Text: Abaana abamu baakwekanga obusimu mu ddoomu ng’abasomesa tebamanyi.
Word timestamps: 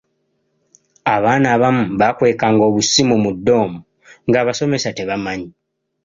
Abaana 1.15 1.47
abamu 1.55 1.83
baakwekanga 1.99 2.63
obusimu 2.69 3.15
mu 3.23 3.31
ddoomu 3.35 3.79
ng’abasomesa 4.27 4.89
tebamanyi. 4.97 5.49